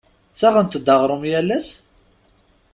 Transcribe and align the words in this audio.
Ttaɣent-d 0.33 0.87
aɣrum 0.93 1.23
yal 1.31 1.49
ass? 1.57 1.69